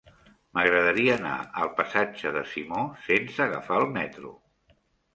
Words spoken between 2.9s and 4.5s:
sense agafar el metro.